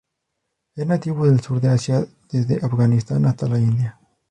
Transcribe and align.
Es 0.75 0.87
nativo 0.87 1.27
del 1.27 1.41
sur 1.41 1.61
de 1.61 1.67
Asia 1.69 2.03
desde 2.31 2.65
Afganistán 2.65 3.23
hasta 3.27 3.47
la 3.47 3.59
India. 3.59 3.99